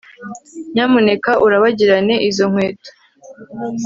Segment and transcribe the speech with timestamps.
[0.73, 2.91] nyamuneka urabagirane izo nkweto